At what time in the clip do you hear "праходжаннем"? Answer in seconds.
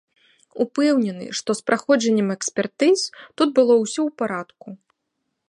1.71-2.33